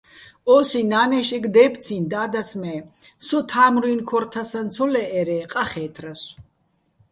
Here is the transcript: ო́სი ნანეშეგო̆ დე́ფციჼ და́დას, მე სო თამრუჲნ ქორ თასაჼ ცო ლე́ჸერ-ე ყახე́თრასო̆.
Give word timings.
ო́სი 0.55 0.81
ნანეშეგო̆ 0.91 1.51
დე́ფციჼ 1.55 1.97
და́დას, 2.11 2.49
მე 2.61 2.75
სო 3.25 3.37
თამრუჲნ 3.49 3.99
ქორ 4.09 4.23
თასაჼ 4.31 4.59
ცო 4.73 4.85
ლე́ჸერ-ე 4.93 5.39
ყახე́თრასო̆. 5.51 6.33